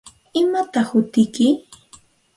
¿Imataq 0.41 0.87
hutiyki? 0.91 1.47